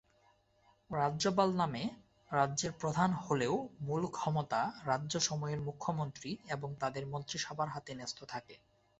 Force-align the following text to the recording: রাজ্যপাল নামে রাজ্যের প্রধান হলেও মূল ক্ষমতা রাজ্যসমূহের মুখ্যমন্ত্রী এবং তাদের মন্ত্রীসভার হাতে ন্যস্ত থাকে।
রাজ্যপাল 0.91 1.49
নামে 1.55 1.83
রাজ্যের 2.31 2.73
প্রধান 2.73 3.09
হলেও 3.21 3.55
মূল 3.81 4.03
ক্ষমতা 4.11 4.61
রাজ্যসমূহের 4.85 5.59
মুখ্যমন্ত্রী 5.61 6.29
এবং 6.49 6.69
তাদের 6.79 7.03
মন্ত্রীসভার 7.05 7.67
হাতে 7.69 7.91
ন্যস্ত 7.95 8.19
থাকে। 8.25 8.55